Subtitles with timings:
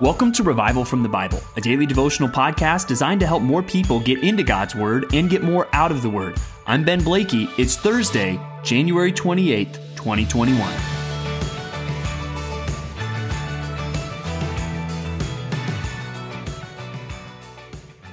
[0.00, 4.00] Welcome to Revival from the Bible, a daily devotional podcast designed to help more people
[4.00, 6.36] get into God's Word and get more out of the Word.
[6.66, 7.48] I'm Ben Blakey.
[7.58, 10.58] It's Thursday, January 28th, 2021.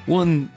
[0.06, 0.52] Well, in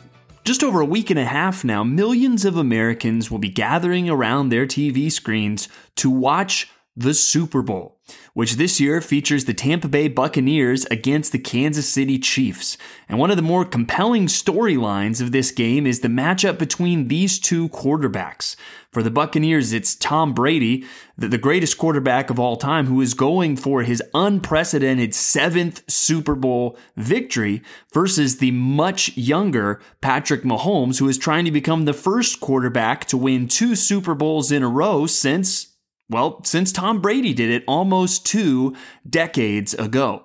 [0.44, 4.50] just over a week and a half now, millions of Americans will be gathering around
[4.50, 7.98] their TV screens to watch the Super Bowl,
[8.34, 12.76] which this year features the Tampa Bay Buccaneers against the Kansas City Chiefs.
[13.08, 17.40] And one of the more compelling storylines of this game is the matchup between these
[17.40, 18.54] two quarterbacks.
[18.92, 20.84] For the Buccaneers, it's Tom Brady,
[21.18, 26.78] the greatest quarterback of all time, who is going for his unprecedented seventh Super Bowl
[26.96, 27.60] victory
[27.92, 33.16] versus the much younger Patrick Mahomes, who is trying to become the first quarterback to
[33.16, 35.73] win two Super Bowls in a row since
[36.08, 38.74] well, since Tom Brady did it almost two
[39.08, 40.24] decades ago.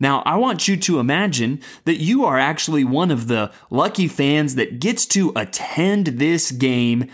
[0.00, 4.54] Now, I want you to imagine that you are actually one of the lucky fans
[4.54, 7.10] that gets to attend this game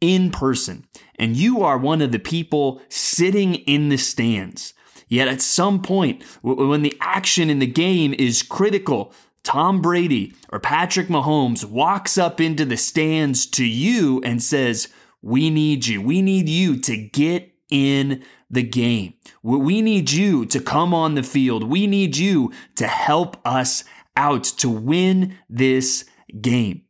[0.00, 0.84] in person,
[1.18, 4.74] and you are one of the people sitting in the stands.
[5.08, 9.12] Yet at some point, when the action in the game is critical,
[9.44, 14.88] Tom Brady or Patrick Mahomes walks up into the stands to you and says,
[15.26, 16.00] we need you.
[16.00, 19.14] We need you to get in the game.
[19.42, 21.64] We need you to come on the field.
[21.64, 23.82] We need you to help us
[24.16, 26.04] out to win this
[26.40, 26.82] game.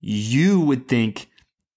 [0.00, 1.30] You would think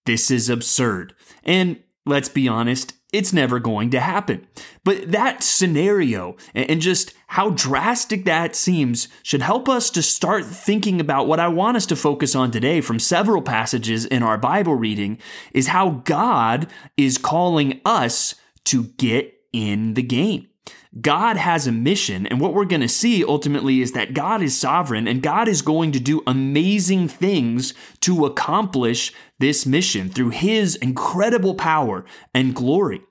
[0.07, 1.13] this is absurd.
[1.43, 4.45] And let's be honest, it's never going to happen.
[4.83, 10.99] But that scenario and just how drastic that seems should help us to start thinking
[10.99, 14.75] about what I want us to focus on today from several passages in our Bible
[14.75, 15.17] reading
[15.53, 18.35] is how God is calling us
[18.65, 20.48] to get in the game.
[21.01, 24.57] God has a mission, and what we're going to see ultimately is that God is
[24.57, 30.75] sovereign and God is going to do amazing things to accomplish this mission through His
[30.77, 33.01] incredible power and glory.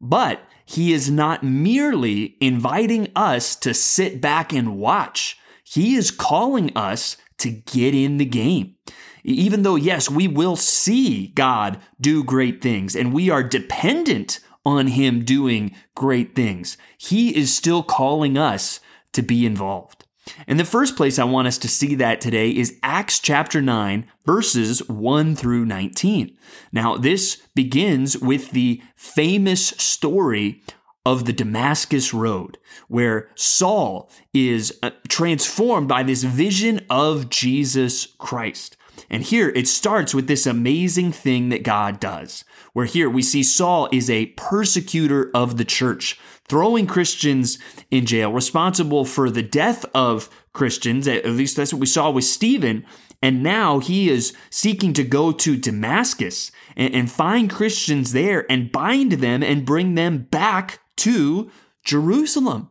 [0.00, 6.76] But He is not merely inviting us to sit back and watch, He is calling
[6.76, 8.74] us to get in the game.
[9.22, 14.88] Even though, yes, we will see God do great things and we are dependent on
[14.88, 16.76] him doing great things.
[16.98, 18.80] He is still calling us
[19.12, 20.04] to be involved.
[20.46, 24.06] And the first place I want us to see that today is Acts chapter 9,
[24.24, 26.36] verses 1 through 19.
[26.72, 30.62] Now, this begins with the famous story
[31.06, 38.76] of the Damascus Road, where Saul is uh, transformed by this vision of Jesus Christ.
[39.08, 43.42] And here it starts with this amazing thing that God does where here we see
[43.42, 46.18] Saul is a persecutor of the church,
[46.48, 47.58] throwing Christians
[47.90, 51.08] in jail, responsible for the death of Christians.
[51.08, 52.84] At least that's what we saw with Stephen.
[53.22, 58.72] And now he is seeking to go to Damascus and, and find Christians there and
[58.72, 61.50] bind them and bring them back to
[61.84, 62.70] Jerusalem.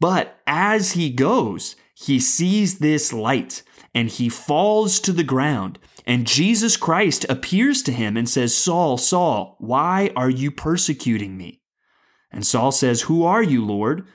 [0.00, 3.62] But as he goes, he sees this light
[3.94, 5.78] and he falls to the ground
[6.08, 11.60] and Jesus Christ appears to him and says, Saul, Saul, why are you persecuting me?
[12.32, 14.06] And Saul says, Who are you, Lord?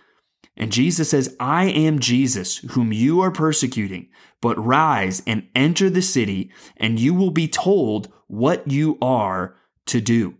[0.57, 4.09] And Jesus says, I am Jesus, whom you are persecuting.
[4.41, 10.01] But rise and enter the city, and you will be told what you are to
[10.01, 10.33] do.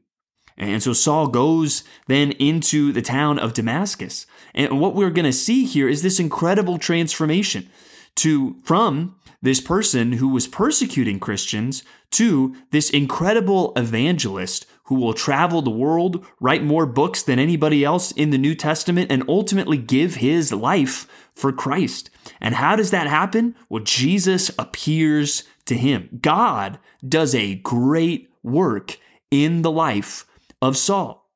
[0.57, 4.25] And so Saul goes then into the town of Damascus.
[4.55, 7.69] And what we're going to see here is this incredible transformation
[8.15, 15.61] to from this person who was persecuting Christians to this incredible evangelist who will travel
[15.61, 20.15] the world, write more books than anybody else in the New Testament, and ultimately give
[20.15, 22.09] his life for Christ.
[22.39, 23.55] And how does that happen?
[23.69, 26.19] Well, Jesus appears to him.
[26.21, 28.97] God does a great work
[29.29, 30.25] in the life
[30.61, 31.29] of Saul.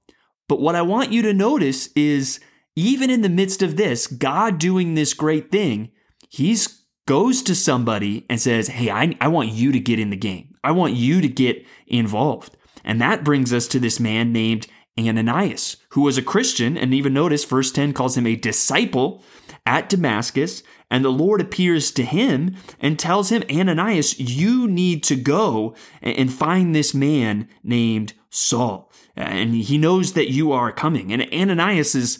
[0.47, 2.39] But what I want you to notice is
[2.75, 5.92] even in the midst of this, God doing this great thing,
[6.30, 10.15] he's goes to somebody and says, Hey, I, I want you to get in the
[10.15, 10.56] game.
[10.63, 12.56] I want you to get involved.
[12.83, 14.68] And that brings us to this man named
[15.00, 16.77] Ananias, who was a Christian.
[16.77, 19.24] And even notice verse 10 calls him a disciple
[19.65, 20.62] at Damascus.
[20.89, 26.31] And the Lord appears to him and tells him, Ananias, you need to go and
[26.31, 28.92] find this man named Saul.
[29.15, 31.12] And he knows that you are coming.
[31.12, 32.19] And Ananias is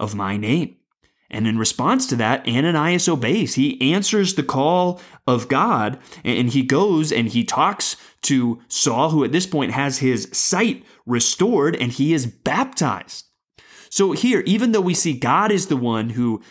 [0.00, 0.76] of my name.
[1.30, 3.54] And in response to that, Ananias obeys.
[3.54, 9.22] He answers the call of God and he goes and he talks to Saul, who
[9.22, 13.26] at this point has his sight restored, and he is baptized.
[13.92, 16.42] So here, even though we see God is the one who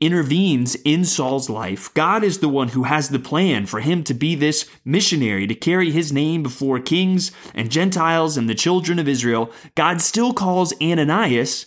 [0.00, 4.12] intervenes in Saul's life, God is the one who has the plan for him to
[4.12, 9.08] be this missionary, to carry his name before kings and Gentiles and the children of
[9.08, 11.66] Israel, God still calls Ananias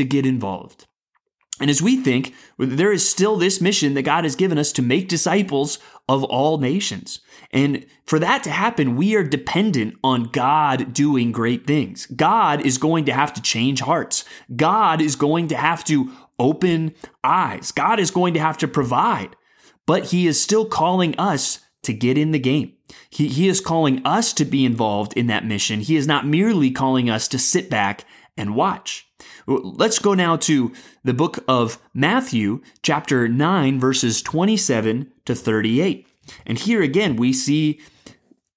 [0.00, 0.86] to get involved.
[1.60, 4.82] And as we think, there is still this mission that God has given us to
[4.82, 7.20] make disciples of all nations.
[7.52, 12.06] And for that to happen, we are dependent on God doing great things.
[12.06, 14.24] God is going to have to change hearts.
[14.56, 17.72] God is going to have to open eyes.
[17.72, 19.36] God is going to have to provide.
[19.86, 22.72] But He is still calling us to get in the game.
[23.10, 25.80] He, he is calling us to be involved in that mission.
[25.80, 28.04] He is not merely calling us to sit back
[28.36, 29.08] and watch.
[29.46, 30.72] Let's go now to
[31.04, 36.06] the book of Matthew, chapter 9, verses 27 to 38.
[36.46, 37.80] And here again, we see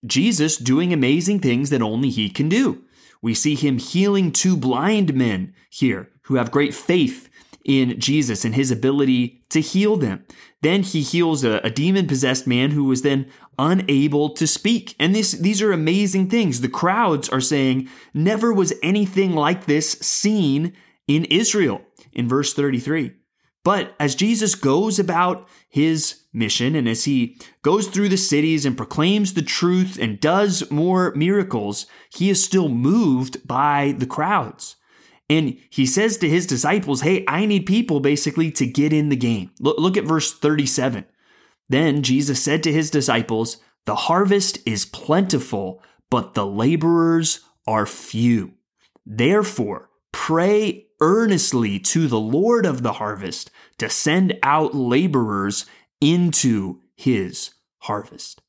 [0.06, 2.84] Jesus doing amazing things that only he can do.
[3.22, 7.30] We see him healing two blind men here who have great faith
[7.66, 10.26] in Jesus and his ability to heal them.
[10.62, 14.96] Then he heals a, a demon possessed man who was then unable to speak.
[15.00, 16.62] And this, these are amazing things.
[16.62, 20.74] The crowds are saying, never was anything like this seen
[21.08, 21.82] in Israel
[22.12, 23.14] in verse 33.
[23.64, 28.76] But as Jesus goes about his mission and as he goes through the cities and
[28.76, 34.76] proclaims the truth and does more miracles, he is still moved by the crowds.
[35.30, 39.16] And he says to his disciples, Hey, I need people basically to get in the
[39.16, 39.52] game.
[39.60, 41.06] Look, look at verse 37.
[41.70, 48.54] Then Jesus said to his disciples, The harvest is plentiful, but the laborers are few.
[49.06, 55.66] Therefore, pray earnestly to the Lord of the harvest to send out laborers
[56.00, 58.42] into his harvest.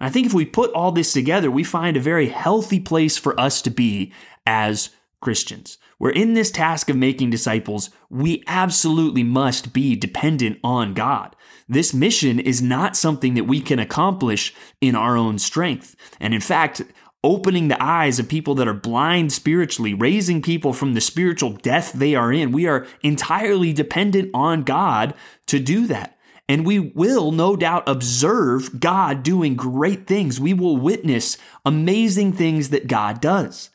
[0.00, 3.38] I think if we put all this together, we find a very healthy place for
[3.38, 4.12] us to be
[4.46, 5.78] as Christians.
[5.98, 11.34] We're in this task of making disciples, we absolutely must be dependent on God.
[11.68, 15.96] This mission is not something that we can accomplish in our own strength.
[16.20, 16.82] And in fact,
[17.24, 21.92] opening the eyes of people that are blind spiritually, raising people from the spiritual death
[21.92, 25.14] they are in, we are entirely dependent on God
[25.46, 26.16] to do that.
[26.48, 30.40] And we will no doubt observe God doing great things.
[30.40, 31.36] We will witness
[31.66, 33.68] amazing things that God does.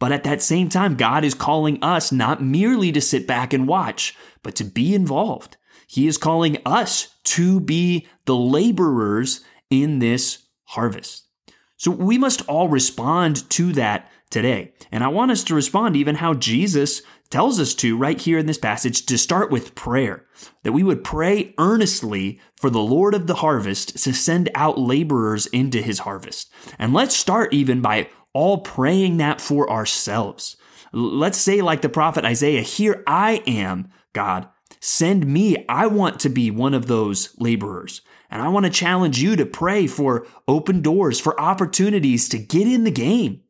[0.00, 3.68] But at that same time, God is calling us not merely to sit back and
[3.68, 5.56] watch, but to be involved.
[5.86, 11.26] He is calling us to be the laborers in this harvest.
[11.76, 14.72] So we must all respond to that today.
[14.90, 18.46] And I want us to respond even how Jesus tells us to right here in
[18.46, 20.26] this passage to start with prayer,
[20.62, 25.46] that we would pray earnestly for the Lord of the harvest to send out laborers
[25.46, 26.50] into his harvest.
[26.78, 30.56] And let's start even by all praying that for ourselves.
[30.92, 34.48] Let's say, like the prophet Isaiah, Here I am, God.
[34.80, 35.64] Send me.
[35.68, 38.00] I want to be one of those laborers.
[38.30, 42.66] And I want to challenge you to pray for open doors, for opportunities to get
[42.66, 43.42] in the game,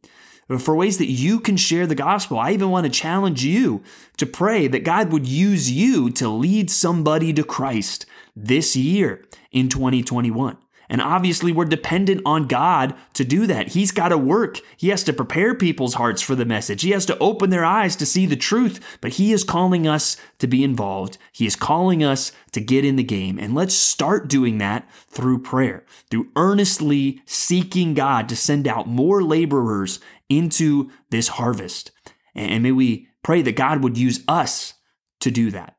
[0.58, 2.38] for ways that you can share the gospel.
[2.38, 3.82] I even want to challenge you
[4.16, 9.68] to pray that God would use you to lead somebody to Christ this year in
[9.68, 10.56] 2021.
[10.90, 13.68] And obviously, we're dependent on God to do that.
[13.68, 14.59] He's got to work.
[14.76, 16.82] He has to prepare people's hearts for the message.
[16.82, 18.99] He has to open their eyes to see the truth.
[19.00, 21.16] But He is calling us to be involved.
[21.32, 23.38] He is calling us to get in the game.
[23.38, 29.23] And let's start doing that through prayer, through earnestly seeking God to send out more
[29.23, 31.92] laborers into this harvest.
[32.35, 34.75] And may we pray that God would use us
[35.20, 35.76] to do that.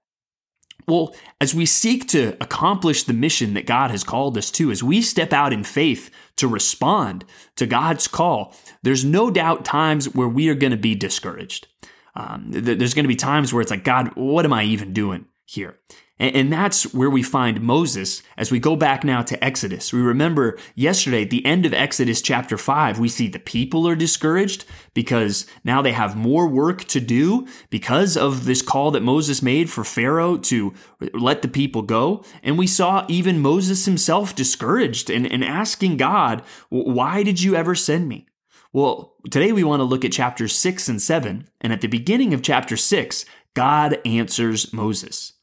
[0.92, 4.84] Well, as we seek to accomplish the mission that God has called us to, as
[4.84, 7.24] we step out in faith to respond
[7.56, 11.68] to God's call, there's no doubt times where we are going to be discouraged.
[12.14, 15.28] Um, there's going to be times where it's like, God, what am I even doing
[15.54, 15.80] here?
[16.22, 19.92] And that's where we find Moses as we go back now to Exodus.
[19.92, 23.96] We remember yesterday at the end of Exodus chapter 5, we see the people are
[23.96, 29.42] discouraged because now they have more work to do because of this call that Moses
[29.42, 30.76] made for Pharaoh to
[31.16, 32.24] let the people go.
[32.44, 37.74] And we saw even Moses himself discouraged and, and asking God, why did you ever
[37.74, 38.28] send me?
[38.72, 41.48] Well, today we want to look at chapters 6 and 7.
[41.62, 45.34] And at the beginning of chapter 6, God answers Moses.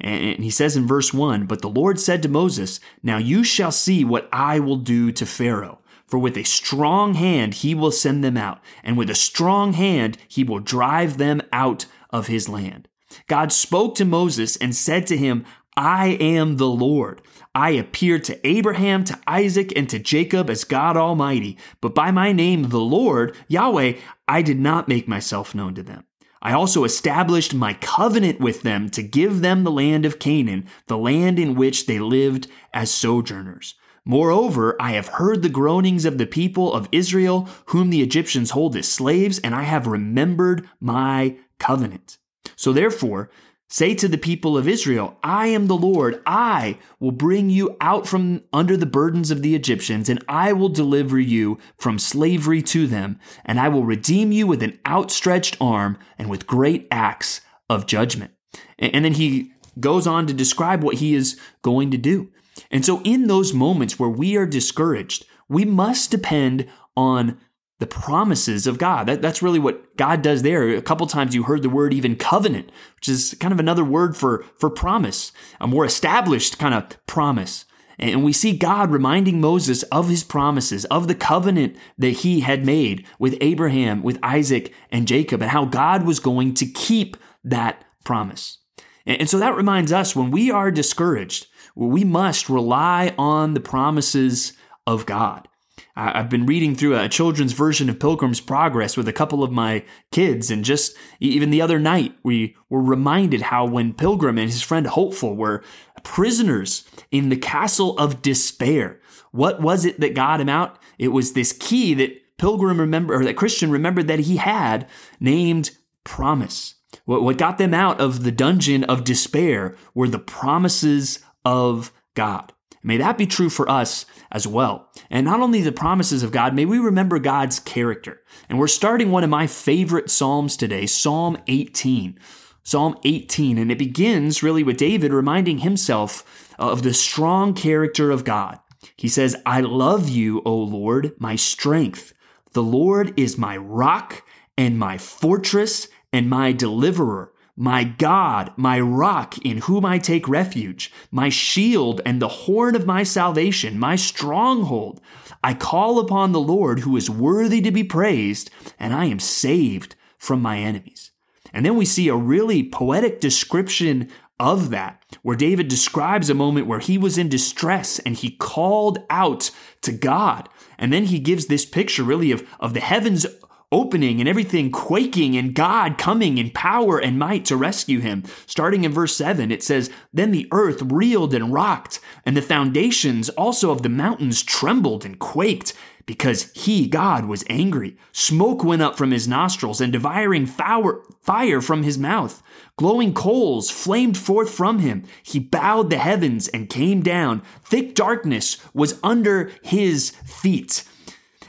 [0.00, 3.72] And he says in verse 1 But the Lord said to Moses, Now you shall
[3.72, 5.80] see what I will do to Pharaoh.
[6.06, 10.18] For with a strong hand he will send them out, and with a strong hand
[10.28, 12.88] he will drive them out of his land.
[13.28, 15.44] God spoke to Moses and said to him,
[15.76, 17.22] I am the Lord.
[17.54, 22.32] I appeared to Abraham, to Isaac, and to Jacob as God Almighty, but by my
[22.32, 23.94] name, the Lord, Yahweh,
[24.28, 26.04] I did not make myself known to them.
[26.42, 30.98] I also established my covenant with them to give them the land of Canaan, the
[30.98, 33.76] land in which they lived as sojourners.
[34.04, 38.74] Moreover, I have heard the groanings of the people of Israel, whom the Egyptians hold
[38.74, 42.18] as slaves, and I have remembered my covenant.
[42.56, 43.30] So therefore,
[43.72, 46.20] Say to the people of Israel, I am the Lord.
[46.26, 50.68] I will bring you out from under the burdens of the Egyptians, and I will
[50.68, 55.96] deliver you from slavery to them, and I will redeem you with an outstretched arm
[56.18, 58.32] and with great acts of judgment.
[58.78, 62.28] And then he goes on to describe what he is going to do.
[62.70, 67.38] And so, in those moments where we are discouraged, we must depend on
[67.82, 69.08] the promises of God.
[69.08, 70.68] That, that's really what God does there.
[70.68, 74.16] A couple times you heard the word even covenant, which is kind of another word
[74.16, 77.64] for, for promise, a more established kind of promise.
[77.98, 82.64] And we see God reminding Moses of his promises, of the covenant that he had
[82.64, 87.84] made with Abraham, with Isaac, and Jacob, and how God was going to keep that
[88.04, 88.58] promise.
[89.06, 94.52] And so that reminds us when we are discouraged, we must rely on the promises
[94.86, 95.48] of God.
[95.94, 99.84] I've been reading through a children's version of Pilgrim's Progress with a couple of my
[100.10, 104.62] kids, and just even the other night, we were reminded how when Pilgrim and his
[104.62, 105.62] friend Hopeful were
[106.02, 109.00] prisoners in the castle of despair,
[109.32, 110.78] what was it that got him out?
[110.98, 114.88] It was this key that Pilgrim remember, or that Christian remembered that he had
[115.20, 115.70] named
[116.04, 116.74] promise.
[117.04, 122.52] What got them out of the dungeon of despair were the promises of God.
[122.82, 124.90] May that be true for us as well.
[125.10, 128.22] And not only the promises of God, may we remember God's character.
[128.48, 132.18] And we're starting one of my favorite Psalms today, Psalm 18.
[132.64, 138.24] Psalm 18, and it begins really with David reminding himself of the strong character of
[138.24, 138.58] God.
[138.96, 142.12] He says, I love you, O Lord, my strength.
[142.52, 144.22] The Lord is my rock
[144.56, 150.92] and my fortress and my deliverer my God, my rock in whom I take refuge,
[151.10, 155.00] my shield and the horn of my salvation, my stronghold.
[155.44, 159.96] I call upon the Lord who is worthy to be praised, and I am saved
[160.18, 161.10] from my enemies.
[161.52, 164.08] And then we see a really poetic description
[164.40, 168.98] of that, where David describes a moment where he was in distress and he called
[169.10, 169.50] out
[169.82, 170.48] to God.
[170.78, 173.26] And then he gives this picture really of, of the heavens
[173.72, 178.22] opening and everything quaking and God coming in power and might to rescue him.
[178.46, 183.28] Starting in verse 7, it says, Then the earth reeled and rocked, and the foundations
[183.30, 185.72] also of the mountains trembled and quaked.
[186.04, 187.96] Because he, God, was angry.
[188.10, 192.42] Smoke went up from his nostrils, and devouring fire from his mouth.
[192.76, 195.04] Glowing coals flamed forth from him.
[195.22, 197.40] He bowed the heavens and came down.
[197.64, 200.82] Thick darkness was under his feet.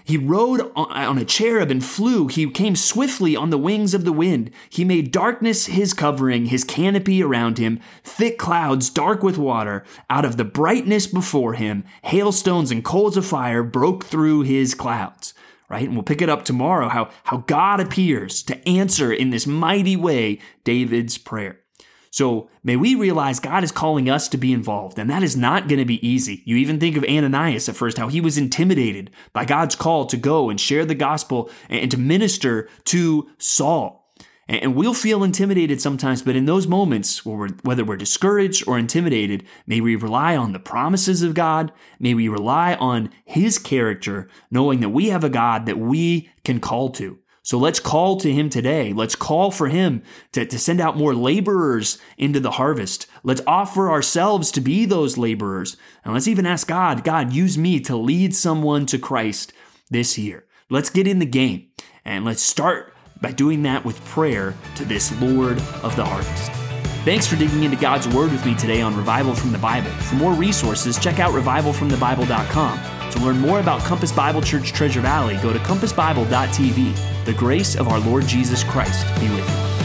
[0.04, 2.28] He rode on a cherub and flew.
[2.28, 4.52] He came swiftly on the wings of the wind.
[4.70, 9.84] He made darkness his covering, his canopy around him, thick clouds dark with water.
[10.10, 15.34] Out of the brightness before him, hailstones and coals of fire broke through his clouds.
[15.70, 15.86] Right?
[15.88, 19.96] And we'll pick it up tomorrow how, how God appears to answer in this mighty
[19.96, 21.63] way David's prayer.
[22.14, 25.68] So may we realize God is calling us to be involved, and that is not
[25.68, 26.44] going to be easy.
[26.46, 30.16] You even think of Ananias at first, how he was intimidated by God's call to
[30.16, 34.14] go and share the gospel and to minister to Saul.
[34.48, 39.82] And we'll feel intimidated sometimes, but in those moments, whether we're discouraged or intimidated, may
[39.82, 41.72] we rely on the promises of God.
[41.98, 46.60] May we rely on His character, knowing that we have a God that we can
[46.60, 47.18] call to.
[47.44, 48.94] So let's call to him today.
[48.94, 53.06] Let's call for him to, to send out more laborers into the harvest.
[53.22, 55.76] Let's offer ourselves to be those laborers.
[56.06, 59.52] And let's even ask God, God, use me to lead someone to Christ
[59.92, 60.46] this year.
[60.70, 61.68] Let's get in the game
[62.06, 66.52] and let's start by doing that with prayer to this Lord of the harvest.
[67.04, 69.90] Thanks for digging into God's Word with me today on Revival from the Bible.
[69.90, 73.12] For more resources, check out revivalfromthebible.com.
[73.12, 77.13] To learn more about Compass Bible Church Treasure Valley, go to compassbible.tv.
[77.26, 79.83] The grace of our Lord Jesus Christ be with you.